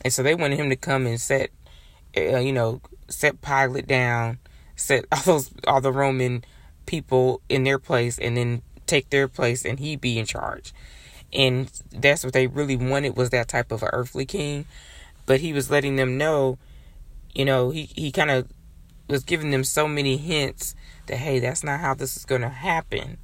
And 0.02 0.12
so 0.12 0.22
they 0.22 0.34
wanted 0.34 0.58
him 0.58 0.70
to 0.70 0.76
come 0.76 1.06
and 1.06 1.20
set, 1.20 1.50
uh, 2.16 2.38
you 2.38 2.52
know, 2.52 2.80
set 3.08 3.40
Pilate 3.40 3.86
down, 3.86 4.38
set 4.74 5.04
all 5.12 5.22
those, 5.22 5.50
all 5.66 5.80
the 5.80 5.92
Roman 5.92 6.44
people 6.86 7.40
in 7.48 7.64
their 7.64 7.78
place, 7.78 8.18
and 8.18 8.36
then 8.36 8.62
take 8.86 9.10
their 9.10 9.28
place 9.28 9.64
and 9.64 9.80
he 9.80 9.96
be 9.96 10.18
in 10.18 10.26
charge. 10.26 10.72
And 11.32 11.70
that's 11.90 12.24
what 12.24 12.32
they 12.32 12.46
really 12.46 12.76
wanted 12.76 13.16
was 13.16 13.30
that 13.30 13.48
type 13.48 13.72
of 13.72 13.82
earthly 13.92 14.24
king. 14.24 14.64
But 15.26 15.40
he 15.40 15.52
was 15.52 15.70
letting 15.70 15.96
them 15.96 16.16
know 16.16 16.58
you 17.36 17.44
know 17.44 17.70
he, 17.70 17.82
he 17.94 18.10
kind 18.10 18.30
of 18.30 18.48
was 19.08 19.22
giving 19.22 19.50
them 19.50 19.62
so 19.62 19.86
many 19.86 20.16
hints 20.16 20.74
that 21.06 21.18
hey 21.18 21.38
that's 21.38 21.62
not 21.62 21.80
how 21.80 21.94
this 21.94 22.16
is 22.16 22.24
going 22.24 22.40
to 22.40 22.48
happen. 22.48 23.18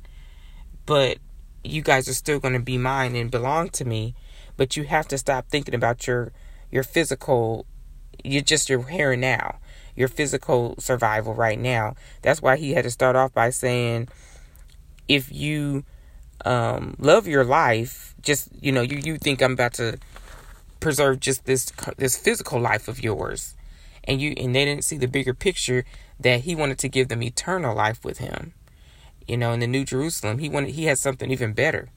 But 0.84 1.18
you 1.64 1.80
guys 1.80 2.08
are 2.08 2.14
still 2.14 2.38
going 2.38 2.54
to 2.54 2.60
be 2.60 2.76
mine 2.76 3.16
and 3.16 3.30
belong 3.30 3.70
to 3.70 3.84
me. 3.84 4.14
But 4.56 4.76
you 4.76 4.84
have 4.84 5.08
to 5.08 5.18
stop 5.18 5.48
thinking 5.48 5.74
about 5.74 6.06
your 6.06 6.32
your 6.70 6.82
physical 6.82 7.66
you're 8.22 8.42
just 8.42 8.68
your 8.68 8.86
here 8.88 9.12
and 9.12 9.22
now 9.22 9.58
your 9.94 10.08
physical 10.08 10.74
survival 10.78 11.34
right 11.34 11.58
now 11.58 11.94
that's 12.22 12.40
why 12.40 12.56
he 12.56 12.72
had 12.72 12.84
to 12.84 12.90
start 12.90 13.16
off 13.16 13.32
by 13.32 13.50
saying 13.50 14.08
if 15.08 15.30
you 15.32 15.84
um, 16.44 16.96
love 16.98 17.26
your 17.26 17.44
life, 17.44 18.14
just 18.22 18.48
you 18.60 18.72
know, 18.72 18.82
you 18.82 19.00
you 19.04 19.18
think 19.18 19.42
I'm 19.42 19.52
about 19.52 19.74
to 19.74 19.98
preserve 20.80 21.20
just 21.20 21.44
this 21.44 21.72
this 21.96 22.16
physical 22.16 22.60
life 22.60 22.88
of 22.88 23.02
yours, 23.02 23.54
and 24.04 24.20
you 24.20 24.34
and 24.36 24.54
they 24.54 24.64
didn't 24.64 24.84
see 24.84 24.96
the 24.96 25.06
bigger 25.06 25.34
picture 25.34 25.84
that 26.18 26.40
he 26.40 26.54
wanted 26.54 26.78
to 26.78 26.88
give 26.88 27.08
them 27.08 27.22
eternal 27.22 27.74
life 27.74 28.04
with 28.04 28.18
him. 28.18 28.54
You 29.26 29.36
know, 29.36 29.52
in 29.52 29.60
the 29.60 29.66
New 29.66 29.84
Jerusalem, 29.84 30.38
he 30.38 30.48
wanted 30.48 30.70
he 30.70 30.86
had 30.86 30.98
something 30.98 31.30
even 31.30 31.52
better 31.52 31.90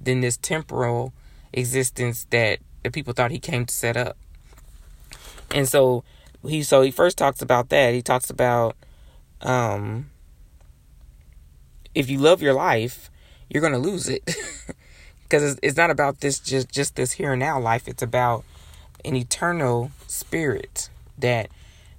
than 0.00 0.20
this 0.20 0.36
temporal 0.36 1.12
existence 1.52 2.26
that 2.30 2.60
the 2.84 2.90
people 2.90 3.12
thought 3.12 3.30
he 3.30 3.40
came 3.40 3.66
to 3.66 3.74
set 3.74 3.96
up. 3.96 4.16
And 5.50 5.68
so 5.68 6.04
he 6.48 6.62
so 6.62 6.82
he 6.82 6.90
first 6.90 7.18
talks 7.18 7.42
about 7.42 7.68
that. 7.70 7.94
He 7.94 8.02
talks 8.02 8.30
about 8.30 8.76
um 9.42 10.10
if 11.94 12.08
you 12.10 12.18
love 12.18 12.42
your 12.42 12.54
life, 12.54 13.10
you're 13.48 13.60
going 13.60 13.72
to 13.72 13.78
lose 13.78 14.08
it. 14.08 14.22
Because 15.22 15.52
it's, 15.52 15.60
it's 15.62 15.76
not 15.76 15.90
about 15.90 16.20
this 16.20 16.38
just 16.38 16.70
just 16.70 16.96
this 16.96 17.12
here 17.12 17.34
and 17.34 17.40
now 17.40 17.60
life. 17.60 17.86
It's 17.86 18.02
about 18.02 18.46
an 19.04 19.14
eternal 19.14 19.90
spirit 20.06 20.88
that 21.18 21.50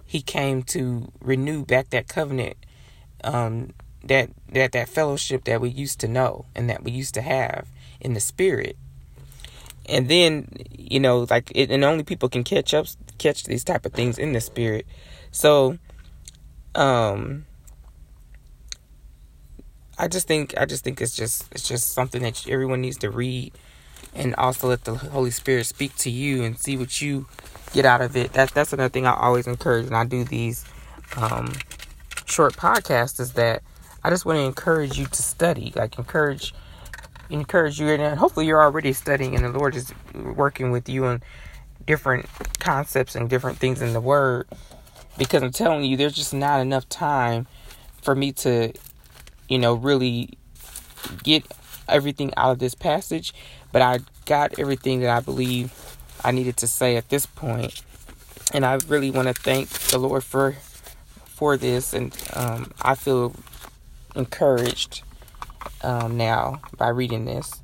he 0.04 0.24
came 0.24 0.64
to 0.64 1.12
renew 1.22 1.64
back 1.64 1.92
that 1.92 2.08
covenant 2.08 2.58
um, 3.24 3.74
that 4.04 4.32
that 4.52 4.72
that 4.72 4.90
fellowship 4.90 5.44
that 5.44 5.62
we 5.62 5.70
used 5.70 6.00
to 6.00 6.08
know 6.08 6.46
and 6.56 6.68
that 6.72 6.84
we 6.84 6.90
used 6.90 7.14
to 7.14 7.22
have 7.22 7.68
in 8.02 8.16
the 8.16 8.20
spirit 8.20 8.76
and 9.90 10.08
then 10.08 10.48
you 10.72 11.00
know 11.00 11.26
like 11.30 11.52
it, 11.54 11.70
and 11.72 11.84
only 11.84 12.04
people 12.04 12.30
can 12.30 12.44
catch 12.44 12.74
up 12.74 12.86
catch 13.20 13.44
these 13.44 13.64
type 13.64 13.86
of 13.86 13.94
things 13.94 14.18
in 14.18 14.34
the 14.34 14.42
spirit 14.42 14.86
so 15.32 15.78
um 16.76 17.46
I 20.00 20.08
just 20.08 20.28
think 20.28 20.54
I 20.58 20.66
just 20.66 20.86
think 20.86 21.02
it's 21.02 21.14
just 21.14 21.46
it's 21.52 21.68
just 21.68 21.90
something 21.94 22.22
that 22.22 22.48
everyone 22.48 22.80
needs 22.80 22.98
to 23.00 23.10
read 23.10 23.52
and 24.16 24.34
also 24.36 24.70
let 24.70 24.86
the 24.86 24.96
Holy 24.96 25.30
Spirit 25.30 25.66
speak 25.66 25.94
to 25.98 26.10
you 26.10 26.42
and 26.44 26.58
see 26.58 26.78
what 26.78 27.02
you 27.02 27.28
get 27.74 27.86
out 27.86 28.00
of 28.00 28.16
it. 28.16 28.32
That's 28.32 28.54
that's 28.54 28.72
another 28.72 28.90
thing 28.90 29.06
I 29.06 29.14
always 29.14 29.46
encourage 29.46 29.86
when 29.86 29.96
I 29.96 30.06
do 30.06 30.24
these 30.24 30.64
um, 31.18 31.52
short 32.26 32.56
podcasts 32.56 33.20
is 33.20 33.34
that 33.34 33.62
I 34.02 34.10
just 34.10 34.26
want 34.26 34.38
to 34.38 34.44
encourage 34.44 34.98
you 34.98 35.06
to 35.06 35.22
study, 35.22 35.74
like 35.76 35.98
encourage 35.98 36.54
encourage 37.30 37.80
you 37.80 37.90
and 37.90 38.18
hopefully 38.18 38.48
you're 38.48 38.62
already 38.62 38.94
studying 38.94 39.36
and 39.36 39.44
the 39.44 39.50
Lord 39.50 39.76
is 39.76 39.94
working 40.16 40.72
with 40.72 40.88
you 40.88 41.06
on 41.06 41.22
different 41.90 42.26
concepts 42.60 43.16
and 43.16 43.30
different 43.30 43.58
things 43.58 43.82
in 43.82 43.94
the 43.94 44.02
word 44.02 44.48
because 45.18 45.42
I'm 45.44 45.52
telling 45.52 45.84
you 45.84 45.98
there's 45.98 46.16
just 46.16 46.34
not 46.34 46.62
enough 46.62 46.88
time 46.88 47.48
for 48.02 48.16
me 48.16 48.32
to 48.34 48.72
you 49.50 49.58
know, 49.58 49.74
really 49.74 50.30
get 51.24 51.44
everything 51.90 52.32
out 52.38 52.52
of 52.52 52.60
this 52.60 52.76
passage, 52.76 53.34
but 53.72 53.82
I 53.82 54.00
got 54.26 54.60
everything 54.60 55.02
that 55.02 55.10
I 55.10 55.20
believe 55.20 55.74
I 56.24 56.32
needed 56.32 56.58
to 56.58 56.68
say 56.68 56.96
at 56.96 57.10
this 57.10 57.26
point. 57.26 57.82
And 58.54 58.66
I 58.66 58.78
really 58.88 59.12
want 59.12 59.28
to 59.28 59.34
thank 59.34 59.70
the 59.70 59.98
Lord 59.98 60.24
for 60.24 60.56
for 61.26 61.56
this, 61.56 61.94
and 61.94 62.16
um, 62.34 62.72
I 62.82 62.96
feel 62.96 63.34
encouraged 64.16 65.04
um, 65.84 66.18
now 66.18 66.62
by 66.78 66.90
reading 66.90 67.26
this. 67.26 67.62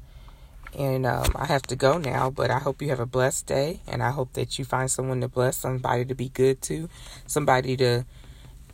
And 0.77 1.05
um, 1.05 1.31
I 1.35 1.45
have 1.45 1.61
to 1.63 1.75
go 1.75 1.97
now, 1.97 2.29
but 2.29 2.51
I 2.51 2.59
hope 2.59 2.81
you 2.81 2.89
have 2.89 2.99
a 2.99 3.05
blessed 3.05 3.45
day, 3.47 3.79
and 3.87 4.03
I 4.03 4.11
hope 4.11 4.33
that 4.33 4.59
you 4.59 4.65
find 4.65 4.91
someone 4.91 5.21
to 5.21 5.29
bless, 5.29 5.57
somebody 5.57 6.03
to 6.05 6.15
be 6.15 6.29
good 6.29 6.61
to, 6.63 6.89
somebody 7.27 7.77
to 7.77 8.03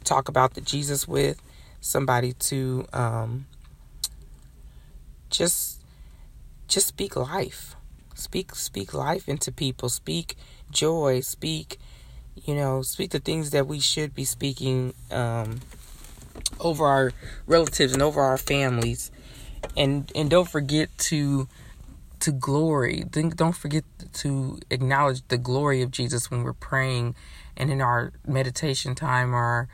talk 0.03 0.27
about 0.27 0.55
the 0.55 0.61
Jesus 0.61 1.07
with, 1.07 1.41
somebody 1.79 2.33
to 2.33 2.87
um, 2.93 3.45
just 5.29 5.81
just 6.67 6.87
speak 6.87 7.15
life. 7.15 7.75
Speak 8.15 8.55
speak 8.55 8.93
life 8.93 9.29
into 9.29 9.51
people. 9.51 9.89
Speak 9.89 10.35
joy. 10.71 11.19
Speak 11.21 11.77
You 12.45 12.55
know, 12.55 12.81
speak 12.81 13.11
the 13.11 13.19
things 13.19 13.51
that 13.51 13.67
we 13.67 13.79
should 13.79 14.15
be 14.15 14.25
speaking 14.25 14.93
um, 15.11 15.59
over 16.59 16.85
our 16.85 17.11
relatives 17.45 17.93
and 17.93 18.01
over 18.01 18.21
our 18.21 18.37
families, 18.37 19.11
and 19.77 20.11
and 20.15 20.29
don't 20.29 20.49
forget 20.49 20.89
to 21.09 21.47
to 22.21 22.31
glory. 22.31 23.03
Don't 23.03 23.55
forget 23.55 23.83
to 24.13 24.59
acknowledge 24.69 25.21
the 25.27 25.37
glory 25.37 25.81
of 25.81 25.91
Jesus 25.91 26.31
when 26.31 26.43
we're 26.43 26.53
praying 26.53 27.15
and 27.57 27.69
in 27.69 27.81
our 27.81 28.13
meditation 28.25 28.95
time 28.95 29.35
or 29.35 29.67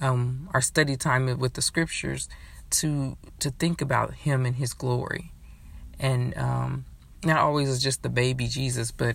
our, 0.00 0.10
um, 0.10 0.48
our 0.52 0.60
study 0.60 0.96
time 0.96 1.38
with 1.38 1.54
the 1.54 1.62
scriptures 1.62 2.28
to 2.70 3.16
to 3.38 3.50
think 3.50 3.80
about 3.80 4.14
him 4.14 4.46
and 4.46 4.56
his 4.56 4.72
glory 4.72 5.30
and 6.00 6.36
um, 6.38 6.84
not 7.24 7.38
always 7.38 7.68
as 7.68 7.82
just 7.82 8.02
the 8.02 8.08
baby 8.08 8.48
Jesus 8.48 8.90
but 8.90 9.14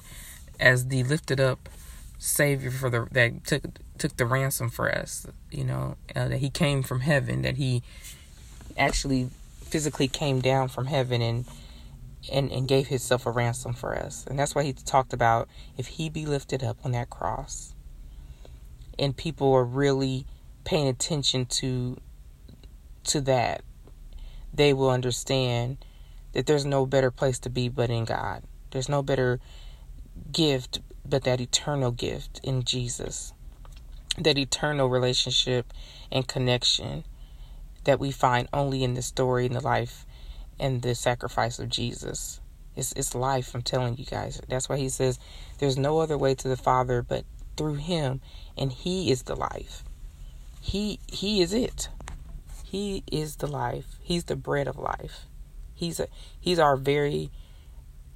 as 0.59 0.87
the 0.87 1.03
lifted 1.03 1.39
up 1.39 1.67
savior 2.19 2.71
for 2.71 2.89
the 2.89 3.07
that 3.11 3.43
took 3.45 3.63
took 3.97 4.15
the 4.17 4.25
ransom 4.25 4.69
for 4.69 4.91
us 4.91 5.25
you 5.51 5.63
know 5.63 5.95
uh, 6.15 6.27
that 6.27 6.37
he 6.37 6.49
came 6.49 6.83
from 6.83 6.99
heaven 6.99 7.41
that 7.41 7.57
he 7.57 7.81
actually 8.77 9.29
physically 9.61 10.07
came 10.07 10.39
down 10.39 10.67
from 10.67 10.85
heaven 10.85 11.21
and 11.21 11.45
and, 12.31 12.51
and 12.51 12.67
gave 12.67 12.87
himself 12.87 13.25
a 13.25 13.31
ransom 13.31 13.73
for 13.73 13.95
us. 13.95 14.25
And 14.27 14.37
that's 14.37 14.55
why 14.55 14.63
he 14.63 14.73
talked 14.73 15.13
about 15.13 15.47
if 15.77 15.87
he 15.87 16.09
be 16.09 16.25
lifted 16.25 16.63
up 16.63 16.77
on 16.83 16.91
that 16.91 17.09
cross 17.09 17.73
and 18.99 19.15
people 19.15 19.53
are 19.53 19.63
really 19.63 20.25
paying 20.63 20.87
attention 20.87 21.45
to 21.45 21.97
to 23.05 23.21
that, 23.21 23.61
they 24.53 24.73
will 24.73 24.89
understand 24.89 25.77
that 26.33 26.45
there's 26.45 26.65
no 26.65 26.85
better 26.85 27.09
place 27.09 27.39
to 27.39 27.49
be 27.49 27.69
but 27.69 27.89
in 27.89 28.03
God. 28.03 28.43
There's 28.71 28.89
no 28.89 29.01
better 29.01 29.39
gift 30.31 30.81
but 31.05 31.23
that 31.23 31.39
eternal 31.39 31.91
gift 31.91 32.41
in 32.43 32.63
Jesus. 32.63 33.33
That 34.17 34.37
eternal 34.37 34.89
relationship 34.89 35.73
and 36.11 36.27
connection 36.27 37.05
that 37.85 37.99
we 37.99 38.11
find 38.11 38.49
only 38.51 38.83
in 38.83 38.95
the 38.95 39.01
story 39.01 39.45
in 39.45 39.53
the 39.53 39.61
life 39.61 40.05
and 40.59 40.81
the 40.81 40.95
sacrifice 40.95 41.59
of 41.59 41.69
Jesus. 41.69 42.39
It's, 42.75 42.91
it's 42.93 43.15
life, 43.15 43.55
I'm 43.55 43.63
telling 43.63 43.97
you 43.97 44.05
guys. 44.05 44.39
That's 44.47 44.69
why 44.69 44.77
he 44.77 44.89
says 44.89 45.19
there's 45.59 45.77
no 45.77 45.99
other 45.99 46.17
way 46.17 46.35
to 46.35 46.47
the 46.47 46.57
Father 46.57 47.01
but 47.01 47.25
through 47.57 47.75
him, 47.75 48.21
and 48.57 48.71
he 48.71 49.11
is 49.11 49.23
the 49.23 49.35
life. 49.35 49.83
He 50.61 50.99
he 51.07 51.41
is 51.41 51.53
it. 51.53 51.89
He 52.63 53.03
is 53.11 53.37
the 53.37 53.47
life. 53.47 53.97
He's 54.01 54.25
the 54.25 54.35
bread 54.35 54.67
of 54.67 54.77
life. 54.77 55.25
He's 55.73 55.99
a 55.99 56.07
he's 56.39 56.59
our 56.59 56.77
very 56.77 57.31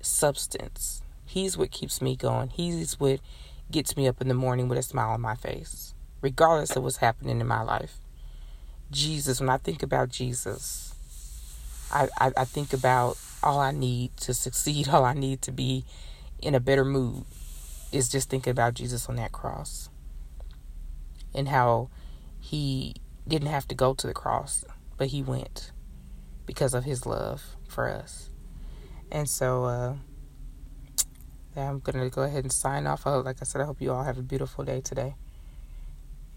substance. 0.01 1.01
He's 1.25 1.57
what 1.57 1.71
keeps 1.71 2.01
me 2.01 2.15
going. 2.15 2.49
He's 2.49 2.99
what 2.99 3.19
gets 3.71 3.95
me 3.95 4.07
up 4.07 4.21
in 4.21 4.27
the 4.27 4.33
morning 4.33 4.67
with 4.67 4.77
a 4.77 4.83
smile 4.83 5.11
on 5.11 5.21
my 5.21 5.35
face, 5.35 5.93
regardless 6.21 6.75
of 6.75 6.83
what's 6.83 6.97
happening 6.97 7.39
in 7.39 7.47
my 7.47 7.61
life. 7.61 7.99
Jesus, 8.91 9.39
when 9.39 9.49
I 9.49 9.57
think 9.57 9.81
about 9.81 10.09
Jesus, 10.09 10.90
I, 11.91 12.07
I, 12.19 12.31
I 12.37 12.45
think 12.45 12.73
about 12.73 13.17
all 13.43 13.59
I 13.59 13.71
need 13.71 14.15
to 14.17 14.33
succeed, 14.33 14.89
all 14.91 15.05
I 15.05 15.13
need 15.13 15.41
to 15.43 15.51
be 15.51 15.85
in 16.41 16.55
a 16.55 16.59
better 16.59 16.85
mood 16.85 17.25
is 17.91 18.09
just 18.09 18.29
thinking 18.29 18.51
about 18.51 18.73
Jesus 18.73 19.07
on 19.09 19.17
that 19.17 19.31
cross 19.31 19.89
and 21.35 21.47
how 21.47 21.89
he 22.39 22.95
didn't 23.27 23.49
have 23.49 23.67
to 23.67 23.75
go 23.75 23.93
to 23.93 24.07
the 24.07 24.13
cross, 24.13 24.65
but 24.97 25.07
he 25.07 25.21
went 25.21 25.71
because 26.45 26.73
of 26.73 26.83
his 26.83 27.05
love 27.05 27.55
for 27.67 27.89
us. 27.89 28.29
And 29.11 29.29
so, 29.29 29.65
uh, 29.65 29.95
I'm 31.55 31.79
going 31.79 31.99
to 31.99 32.09
go 32.09 32.23
ahead 32.23 32.43
and 32.43 32.51
sign 32.51 32.87
off. 32.87 33.05
Like 33.05 33.37
I 33.41 33.45
said, 33.45 33.61
I 33.61 33.65
hope 33.65 33.81
you 33.81 33.91
all 33.91 34.03
have 34.03 34.17
a 34.17 34.21
beautiful 34.21 34.63
day 34.63 34.79
today. 34.79 35.15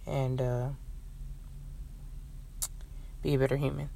And 0.07 0.41
uh, 0.41 0.69
be 3.23 3.35
a 3.35 3.39
better 3.39 3.57
human. 3.57 3.91